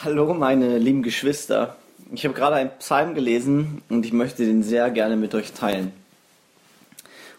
Hallo 0.00 0.32
meine 0.32 0.78
lieben 0.78 1.02
Geschwister. 1.02 1.74
Ich 2.12 2.24
habe 2.24 2.32
gerade 2.32 2.54
einen 2.54 2.70
Psalm 2.78 3.16
gelesen 3.16 3.82
und 3.88 4.06
ich 4.06 4.12
möchte 4.12 4.46
den 4.46 4.62
sehr 4.62 4.92
gerne 4.92 5.16
mit 5.16 5.34
euch 5.34 5.54
teilen. 5.54 5.92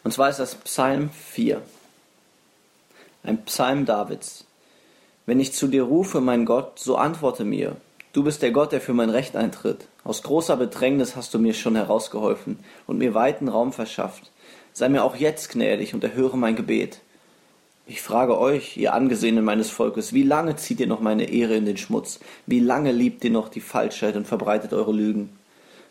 Und 0.03 0.11
zwar 0.11 0.29
ist 0.29 0.41
das 0.41 0.55
Psalm 0.55 1.09
4. 1.09 1.61
Ein 3.23 3.45
Psalm 3.45 3.85
Davids. 3.85 4.43
Wenn 5.25 5.39
ich 5.39 5.53
zu 5.53 5.69
dir 5.69 5.83
rufe, 5.83 6.19
mein 6.19 6.43
Gott, 6.43 6.79
so 6.79 6.97
antworte 6.97 7.45
mir. 7.45 7.77
Du 8.11 8.25
bist 8.25 8.41
der 8.41 8.51
Gott, 8.51 8.73
der 8.73 8.81
für 8.81 8.93
mein 8.93 9.09
Recht 9.09 9.37
eintritt. 9.37 9.87
Aus 10.03 10.21
großer 10.21 10.57
Bedrängnis 10.57 11.15
hast 11.15 11.33
du 11.33 11.39
mir 11.39 11.53
schon 11.53 11.77
herausgeholfen 11.77 12.59
und 12.87 12.97
mir 12.97 13.13
weiten 13.13 13.47
Raum 13.47 13.71
verschafft. 13.71 14.31
Sei 14.73 14.89
mir 14.89 15.05
auch 15.05 15.15
jetzt 15.15 15.49
gnädig 15.49 15.93
und 15.93 16.03
erhöre 16.03 16.37
mein 16.37 16.57
Gebet. 16.57 16.99
Ich 17.91 18.03
frage 18.03 18.37
euch, 18.37 18.77
ihr 18.77 18.93
Angesehenen 18.93 19.43
meines 19.43 19.71
Volkes, 19.71 20.13
wie 20.13 20.21
lange 20.21 20.55
zieht 20.55 20.79
ihr 20.79 20.85
noch 20.85 20.99
meine 20.99 21.27
Ehre 21.27 21.55
in 21.55 21.65
den 21.65 21.75
Schmutz? 21.75 22.19
Wie 22.45 22.59
lange 22.59 22.91
liebt 22.91 23.23
ihr 23.23 23.31
noch 23.31 23.49
die 23.49 23.61
Falschheit 23.61 24.15
und 24.15 24.27
verbreitet 24.27 24.73
eure 24.73 24.91
Lügen? 24.91 25.39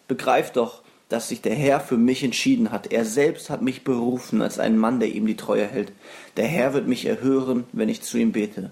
Begreift 0.06 0.58
doch, 0.58 0.82
dass 1.08 1.28
sich 1.28 1.42
der 1.42 1.56
Herr 1.56 1.80
für 1.80 1.96
mich 1.96 2.22
entschieden 2.22 2.70
hat. 2.70 2.92
Er 2.92 3.04
selbst 3.04 3.50
hat 3.50 3.62
mich 3.62 3.82
berufen 3.82 4.42
als 4.42 4.60
einen 4.60 4.78
Mann, 4.78 5.00
der 5.00 5.12
ihm 5.12 5.26
die 5.26 5.36
Treue 5.36 5.66
hält. 5.66 5.90
Der 6.36 6.46
Herr 6.46 6.72
wird 6.72 6.86
mich 6.86 7.04
erhören, 7.04 7.64
wenn 7.72 7.88
ich 7.88 8.00
zu 8.02 8.16
ihm 8.16 8.30
bete. 8.30 8.70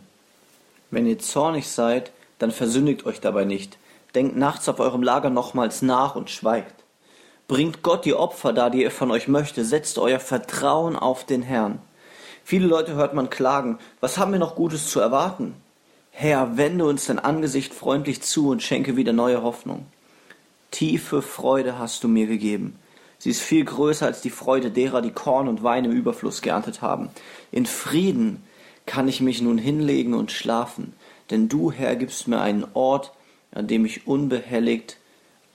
Wenn 0.92 1.08
ihr 1.08 1.18
zornig 1.18 1.66
seid, 1.66 2.12
dann 2.38 2.52
versündigt 2.52 3.06
euch 3.06 3.20
dabei 3.20 3.44
nicht. 3.44 3.76
Denkt 4.14 4.36
nachts 4.36 4.68
auf 4.68 4.78
eurem 4.78 5.02
Lager 5.02 5.30
nochmals 5.30 5.82
nach 5.82 6.14
und 6.14 6.30
schweigt. 6.30 6.84
Bringt 7.48 7.82
Gott 7.82 8.04
die 8.04 8.14
Opfer 8.14 8.52
dar, 8.52 8.70
die 8.70 8.84
er 8.84 8.92
von 8.92 9.10
euch 9.10 9.26
möchte. 9.26 9.64
Setzt 9.64 9.98
euer 9.98 10.20
Vertrauen 10.20 10.94
auf 10.94 11.26
den 11.26 11.42
Herrn. 11.42 11.80
Viele 12.48 12.68
Leute 12.68 12.94
hört 12.94 13.12
man 13.12 13.28
klagen, 13.28 13.80
was 13.98 14.18
haben 14.18 14.30
wir 14.30 14.38
noch 14.38 14.54
Gutes 14.54 14.88
zu 14.88 15.00
erwarten? 15.00 15.56
Herr, 16.12 16.56
wende 16.56 16.84
uns 16.84 17.06
dein 17.06 17.18
Angesicht 17.18 17.74
freundlich 17.74 18.22
zu 18.22 18.50
und 18.50 18.62
schenke 18.62 18.96
wieder 18.96 19.12
neue 19.12 19.42
Hoffnung. 19.42 19.86
Tiefe 20.70 21.22
Freude 21.22 21.80
hast 21.80 22.04
du 22.04 22.08
mir 22.08 22.28
gegeben. 22.28 22.78
Sie 23.18 23.30
ist 23.30 23.42
viel 23.42 23.64
größer 23.64 24.06
als 24.06 24.20
die 24.20 24.30
Freude 24.30 24.70
derer, 24.70 25.02
die 25.02 25.10
Korn 25.10 25.48
und 25.48 25.64
Wein 25.64 25.86
im 25.86 25.90
Überfluss 25.90 26.40
geerntet 26.40 26.82
haben. 26.82 27.08
In 27.50 27.66
Frieden 27.66 28.44
kann 28.86 29.08
ich 29.08 29.20
mich 29.20 29.42
nun 29.42 29.58
hinlegen 29.58 30.14
und 30.14 30.30
schlafen, 30.30 30.92
denn 31.30 31.48
du, 31.48 31.72
Herr, 31.72 31.96
gibst 31.96 32.28
mir 32.28 32.40
einen 32.40 32.64
Ort, 32.74 33.10
an 33.50 33.66
dem 33.66 33.84
ich 33.84 34.06
unbehelligt 34.06 34.98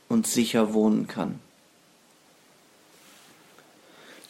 und 0.09 0.27
sicher 0.27 0.73
wohnen 0.73 1.07
kann. 1.07 1.39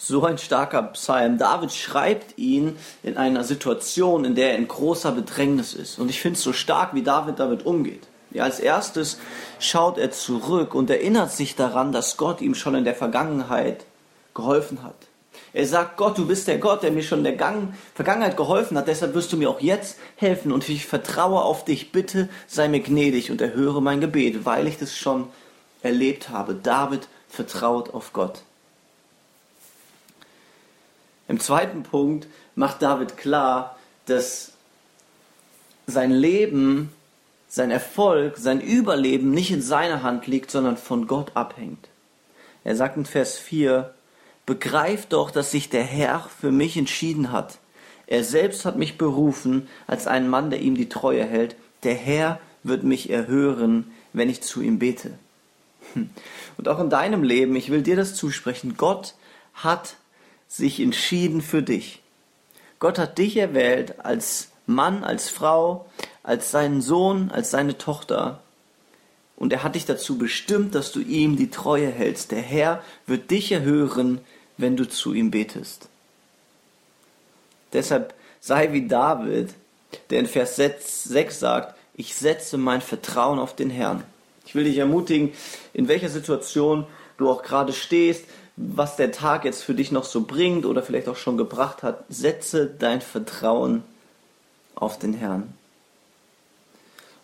So 0.04 0.24
ein 0.24 0.40
starker 0.40 0.82
Psalm. 0.82 1.38
David 1.38 1.72
schreibt 1.72 2.36
ihn 2.40 2.76
in 3.04 3.18
einer 3.18 3.44
Situation, 3.44 4.26
in 4.26 4.34
der 4.34 4.54
er 4.54 4.58
in 4.58 4.68
großer 4.68 5.12
Bedrängnis 5.12 5.76
ist. 5.76 6.00
Und 6.00 6.10
ich 6.10 6.20
finde 6.20 6.38
es 6.38 6.44
so 6.44 6.54
stark, 6.54 6.96
wie 6.96 7.04
David 7.04 7.38
damit 7.38 7.68
umgeht. 7.68 8.08
Ja, 8.32 8.46
als 8.46 8.60
erstes 8.60 9.20
schaut 9.60 10.00
er 10.00 10.10
zurück 10.10 10.74
und 10.74 10.90
erinnert 10.90 11.32
sich 11.32 11.56
daran, 11.56 11.92
dass 11.92 12.18
Gott 12.18 12.42
ihm 12.42 12.56
schon 12.56 12.74
in 12.74 12.84
der 12.84 12.96
Vergangenheit 12.96 13.86
geholfen 14.34 14.82
hat. 14.82 14.96
Er 15.54 15.68
sagt, 15.68 15.98
Gott, 15.98 16.18
du 16.18 16.26
bist 16.26 16.48
der 16.48 16.58
Gott, 16.58 16.82
der 16.82 16.90
mir 16.90 17.04
schon 17.04 17.20
in 17.20 17.26
der 17.26 17.36
Gang 17.36 17.76
Vergangenheit 17.94 18.38
geholfen 18.38 18.80
hat, 18.80 18.88
deshalb 18.88 19.14
wirst 19.14 19.32
du 19.32 19.38
mir 19.38 19.52
auch 19.52 19.62
jetzt 19.62 20.00
helfen 20.16 20.52
und 20.52 20.68
ich 20.68 20.88
vertraue 20.88 21.44
auf 21.44 21.64
dich. 21.64 21.92
Bitte 21.92 22.28
sei 22.48 22.70
mir 22.70 22.80
gnädig 22.80 23.30
und 23.30 23.40
erhöre 23.40 23.84
mein 23.84 24.02
Gebet, 24.02 24.46
weil 24.46 24.66
ich 24.66 24.80
das 24.80 24.98
schon 24.98 25.28
erlebt 25.84 26.30
habe. 26.30 26.56
David 26.56 27.08
vertraut 27.30 27.94
auf 27.94 28.14
Gott. 28.14 28.42
Im 31.32 31.40
zweiten 31.40 31.84
Punkt 31.84 32.28
macht 32.56 32.82
David 32.82 33.16
klar, 33.16 33.78
dass 34.06 34.52
sein 35.88 36.12
Leben, 36.12 36.92
sein 37.48 37.72
Erfolg, 37.72 38.36
sein 38.38 38.60
Überleben 38.60 39.32
nicht 39.32 39.50
in 39.50 39.62
seiner 39.62 40.04
Hand 40.04 40.28
liegt, 40.28 40.52
sondern 40.52 40.76
von 40.76 41.08
Gott 41.08 41.32
abhängt. 41.38 41.88
Er 42.66 42.76
sagt 42.76 42.98
in 42.98 43.06
Vers 43.06 43.38
4, 43.38 43.94
Begreift 44.46 45.14
doch, 45.14 45.32
dass 45.32 45.52
sich 45.52 45.70
der 45.70 45.86
Herr 45.86 46.28
für 46.42 46.52
mich 46.52 46.76
entschieden 46.76 47.32
hat. 47.32 47.60
Er 48.08 48.26
selbst 48.26 48.66
hat 48.66 48.76
mich 48.76 48.98
berufen 48.98 49.70
als 49.88 50.08
einen 50.08 50.28
Mann, 50.28 50.50
der 50.50 50.60
ihm 50.60 50.76
die 50.76 50.90
Treue 50.90 51.24
hält. 51.24 51.56
Der 51.84 51.96
Herr 51.96 52.42
wird 52.64 52.84
mich 52.84 53.10
erhören, 53.10 53.90
wenn 54.12 54.30
ich 54.30 54.42
zu 54.42 54.60
ihm 54.60 54.80
bete. 54.80 55.18
Und 56.58 56.68
auch 56.68 56.80
in 56.80 56.90
deinem 56.90 57.24
Leben, 57.24 57.56
ich 57.56 57.72
will 57.72 57.84
dir 57.84 57.96
das 57.96 58.16
zusprechen, 58.16 58.76
Gott 58.76 59.14
hat 59.54 59.96
sich 60.52 60.82
entschieden 60.82 61.42
für 61.42 61.64
dich. 61.64 62.02
Gott 62.80 63.00
hat 63.00 63.18
dich 63.18 63.38
erwählt 63.38 64.00
als 64.04 64.50
Mann, 64.66 65.04
als 65.04 65.30
Frau, 65.30 65.86
als 66.24 66.52
seinen 66.52 66.82
Sohn, 66.82 67.32
als 67.32 67.52
seine 67.52 67.78
Tochter. 67.78 68.42
Und 69.38 69.54
er 69.54 69.64
hat 69.64 69.76
dich 69.76 69.86
dazu 69.86 70.18
bestimmt, 70.18 70.76
dass 70.76 70.92
du 70.92 71.00
ihm 71.00 71.38
die 71.38 71.50
Treue 71.50 71.90
hältst. 71.90 72.32
Der 72.32 72.42
Herr 72.42 72.84
wird 73.08 73.32
dich 73.32 73.52
erhören, 73.52 74.20
wenn 74.58 74.76
du 74.76 74.88
zu 74.88 75.14
ihm 75.14 75.32
betest. 75.32 75.88
Deshalb 77.72 78.14
sei 78.42 78.74
wie 78.74 78.88
David, 78.88 79.54
der 80.10 80.20
in 80.20 80.28
Vers 80.28 80.58
6 80.58 81.40
sagt, 81.40 81.76
ich 81.96 82.14
setze 82.14 82.58
mein 82.58 82.82
Vertrauen 82.82 83.40
auf 83.40 83.56
den 83.56 83.70
Herrn. 83.70 84.04
Ich 84.46 84.54
will 84.54 84.66
dich 84.66 84.78
ermutigen, 84.78 85.32
in 85.74 85.88
welcher 85.88 86.10
Situation 86.10 86.86
du 87.18 87.30
auch 87.30 87.42
gerade 87.42 87.72
stehst, 87.72 88.26
was 88.62 88.96
der 88.96 89.12
Tag 89.12 89.46
jetzt 89.46 89.64
für 89.64 89.74
dich 89.74 89.92
noch 89.92 90.04
so 90.04 90.22
bringt 90.22 90.66
oder 90.66 90.84
vielleicht 90.84 91.10
auch 91.10 91.18
schon 91.18 91.38
gebracht 91.38 91.84
hat, 91.84 92.04
setze 92.10 92.68
dein 92.68 93.02
Vertrauen 93.02 93.84
auf 94.76 95.00
den 95.00 95.14
Herrn. 95.14 95.54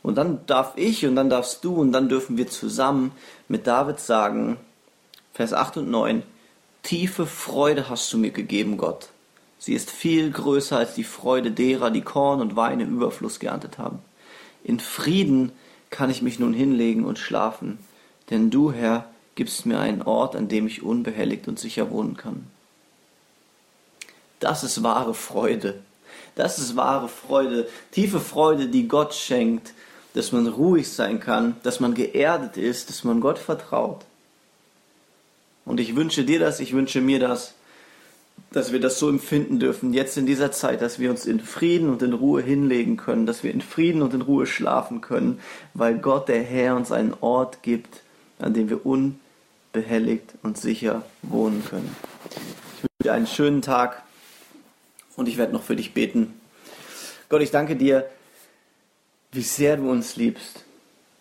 Und 0.03 0.15
dann 0.15 0.45
darf 0.47 0.73
ich 0.75 1.05
und 1.05 1.15
dann 1.15 1.29
darfst 1.29 1.63
du 1.63 1.75
und 1.75 1.91
dann 1.91 2.09
dürfen 2.09 2.37
wir 2.37 2.47
zusammen 2.47 3.11
mit 3.47 3.67
David 3.67 3.99
sagen, 3.99 4.57
Vers 5.33 5.53
8 5.53 5.77
und 5.77 5.91
9, 5.91 6.23
tiefe 6.83 7.25
Freude 7.25 7.89
hast 7.89 8.11
du 8.13 8.17
mir 8.17 8.31
gegeben, 8.31 8.77
Gott. 8.77 9.09
Sie 9.59 9.73
ist 9.73 9.91
viel 9.91 10.31
größer 10.31 10.77
als 10.77 10.93
die 10.93 11.03
Freude 11.03 11.51
derer, 11.51 11.91
die 11.91 12.01
Korn 12.01 12.41
und 12.41 12.55
Wein 12.55 12.79
im 12.79 12.95
Überfluss 12.95 13.39
geerntet 13.39 13.77
haben. 13.77 13.99
In 14.63 14.79
Frieden 14.79 15.51
kann 15.89 16.09
ich 16.09 16.21
mich 16.21 16.39
nun 16.39 16.53
hinlegen 16.53 17.05
und 17.05 17.19
schlafen, 17.19 17.79
denn 18.29 18.49
du, 18.49 18.71
Herr, 18.71 19.09
gibst 19.37 19.65
mir 19.65 19.79
einen 19.79 20.01
Ort, 20.01 20.35
an 20.35 20.49
dem 20.49 20.67
ich 20.67 20.83
unbehelligt 20.83 21.47
und 21.47 21.57
sicher 21.57 21.89
wohnen 21.91 22.17
kann. 22.17 22.47
Das 24.41 24.63
ist 24.63 24.83
wahre 24.83 25.13
Freude. 25.13 25.79
Das 26.35 26.59
ist 26.59 26.75
wahre 26.75 27.07
Freude, 27.07 27.67
tiefe 27.91 28.19
Freude, 28.19 28.67
die 28.67 28.87
Gott 28.87 29.13
schenkt, 29.13 29.73
dass 30.13 30.31
man 30.31 30.47
ruhig 30.47 30.91
sein 30.91 31.19
kann, 31.19 31.55
dass 31.63 31.79
man 31.79 31.93
geerdet 31.93 32.57
ist, 32.57 32.89
dass 32.89 33.03
man 33.03 33.21
Gott 33.21 33.39
vertraut. 33.39 34.05
Und 35.65 35.79
ich 35.79 35.95
wünsche 35.95 36.23
dir 36.23 36.39
das, 36.39 36.59
ich 36.59 36.73
wünsche 36.73 37.01
mir 37.01 37.19
das, 37.19 37.53
dass 38.51 38.71
wir 38.71 38.79
das 38.79 38.99
so 38.99 39.09
empfinden 39.09 39.59
dürfen, 39.59 39.93
jetzt 39.93 40.17
in 40.17 40.25
dieser 40.25 40.51
Zeit, 40.51 40.81
dass 40.81 40.99
wir 40.99 41.09
uns 41.09 41.25
in 41.25 41.39
Frieden 41.39 41.89
und 41.89 42.01
in 42.03 42.13
Ruhe 42.13 42.41
hinlegen 42.41 42.97
können, 42.97 43.25
dass 43.25 43.43
wir 43.43 43.51
in 43.51 43.61
Frieden 43.61 44.01
und 44.01 44.13
in 44.13 44.21
Ruhe 44.21 44.45
schlafen 44.45 45.01
können, 45.01 45.39
weil 45.73 45.97
Gott, 45.97 46.27
der 46.27 46.43
Herr, 46.43 46.75
uns 46.75 46.91
einen 46.91 47.15
Ort 47.21 47.63
gibt, 47.63 48.01
an 48.39 48.53
dem 48.53 48.69
wir 48.69 48.85
unbehelligt 48.85 49.26
behelligt 49.77 50.33
und 50.41 50.57
sicher 50.57 51.03
wohnen 51.21 51.63
können. 51.63 51.95
Ich 52.75 52.83
wünsche 52.83 53.03
dir 53.03 53.13
einen 53.13 53.27
schönen 53.27 53.61
Tag 53.61 54.01
und 55.15 55.27
ich 55.27 55.37
werde 55.37 55.53
noch 55.53 55.61
für 55.61 55.75
dich 55.75 55.93
beten. 55.93 56.33
Gott, 57.29 57.43
ich 57.43 57.51
danke 57.51 57.75
dir, 57.75 58.09
wie 59.31 59.43
sehr 59.43 59.77
du 59.77 59.91
uns 59.91 60.15
liebst. 60.15 60.63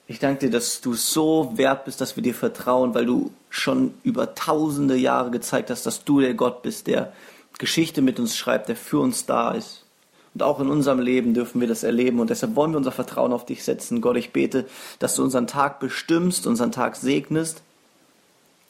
Ich 0.06 0.20
danke 0.20 0.46
dir, 0.46 0.50
dass 0.50 0.80
du 0.80 0.94
so 0.94 1.52
wert 1.56 1.84
bist, 1.84 2.00
dass 2.00 2.16
wir 2.16 2.22
dir 2.22 2.34
vertrauen, 2.34 2.94
weil 2.94 3.04
du 3.04 3.30
schon 3.50 3.92
über 4.04 4.34
tausende 4.34 4.96
Jahre 4.96 5.30
gezeigt 5.30 5.68
hast, 5.68 5.84
dass 5.84 6.04
du 6.04 6.20
der 6.20 6.32
Gott 6.32 6.62
bist, 6.62 6.86
der 6.86 7.12
Geschichte 7.58 8.00
mit 8.00 8.18
uns 8.18 8.38
schreibt, 8.38 8.70
der 8.70 8.76
für 8.76 9.00
uns 9.00 9.26
da 9.26 9.50
ist. 9.52 9.84
Und 10.32 10.42
auch 10.42 10.60
in 10.60 10.70
unserem 10.70 11.00
Leben 11.00 11.34
dürfen 11.34 11.60
wir 11.60 11.68
das 11.68 11.82
erleben. 11.82 12.20
Und 12.20 12.30
deshalb 12.30 12.56
wollen 12.56 12.70
wir 12.70 12.78
unser 12.78 12.92
Vertrauen 12.92 13.34
auf 13.34 13.44
dich 13.44 13.64
setzen. 13.64 14.00
Gott, 14.00 14.16
ich 14.16 14.32
bete, 14.32 14.64
dass 14.98 15.14
du 15.16 15.22
unseren 15.22 15.46
Tag 15.46 15.78
bestimmst, 15.78 16.46
unseren 16.46 16.72
Tag 16.72 16.96
segnest 16.96 17.62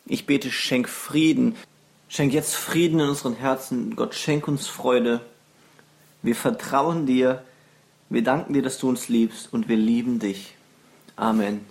ich 0.07 0.27
bete, 0.27 0.51
schenk 0.51 0.89
Frieden. 0.89 1.57
Schenk 2.09 2.33
jetzt 2.33 2.55
Frieden 2.55 3.01
in 3.01 3.09
unseren 3.09 3.35
Herzen. 3.35 3.97
Gott, 3.97 4.15
schenk 4.15 4.47
uns 4.47 4.69
Freude. 4.69 5.21
Wir 6.23 6.37
vertrauen 6.37 7.07
dir. 7.07 7.43
Wir 8.09 8.23
danken 8.23 8.53
dir, 8.53 8.63
dass 8.63 8.79
du 8.79 8.89
uns 8.89 9.09
liebst 9.09 9.53
und 9.53 9.69
wir 9.69 9.77
lieben 9.77 10.21
dich. 10.21 10.55
Amen. 11.17 11.67